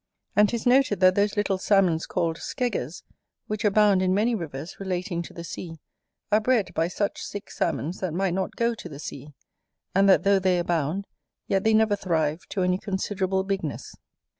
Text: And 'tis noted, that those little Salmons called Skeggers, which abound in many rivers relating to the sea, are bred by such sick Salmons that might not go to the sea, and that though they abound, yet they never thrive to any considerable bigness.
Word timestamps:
And 0.35 0.49
'tis 0.49 0.65
noted, 0.65 0.99
that 1.01 1.13
those 1.13 1.37
little 1.37 1.59
Salmons 1.59 2.07
called 2.07 2.39
Skeggers, 2.39 3.03
which 3.45 3.63
abound 3.63 4.01
in 4.01 4.15
many 4.15 4.33
rivers 4.33 4.77
relating 4.79 5.21
to 5.21 5.31
the 5.31 5.43
sea, 5.43 5.77
are 6.31 6.39
bred 6.39 6.73
by 6.73 6.87
such 6.87 7.21
sick 7.21 7.51
Salmons 7.51 7.99
that 7.99 8.11
might 8.15 8.33
not 8.33 8.55
go 8.55 8.73
to 8.73 8.89
the 8.89 8.97
sea, 8.97 9.35
and 9.93 10.09
that 10.09 10.23
though 10.23 10.39
they 10.39 10.57
abound, 10.57 11.05
yet 11.45 11.63
they 11.63 11.75
never 11.75 11.95
thrive 11.95 12.41
to 12.49 12.63
any 12.63 12.79
considerable 12.79 13.43
bigness. 13.43 13.93